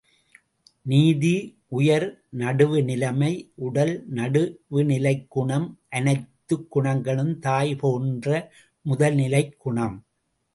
நீதி 0.81 1.57
உயிர் 1.67 2.23
நடுவு 2.37 2.83
நிலைமை 2.83 3.51
உடல், 3.55 4.07
நடுவுநிலைக் 4.13 5.25
குணம் 5.29 5.79
அனைத்துக் 5.89 6.77
குணங்களுக்கும் 6.77 7.39
தாய் 7.39 7.75
போன்ற 7.75 8.51
முதல்நிலைக் 8.89 9.57
குணம். 9.57 10.05